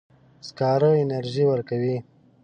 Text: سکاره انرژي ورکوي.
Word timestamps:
سکاره 0.47 0.91
انرژي 1.03 1.43
ورکوي. 1.47 1.97